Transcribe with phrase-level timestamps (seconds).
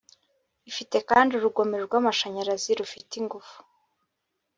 [0.71, 3.57] ifite kandi urugomero rw'amashanyarazi rufite ingufu